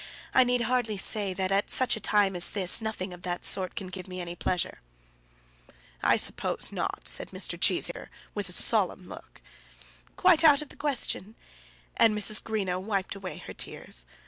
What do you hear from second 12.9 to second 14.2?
away her tears.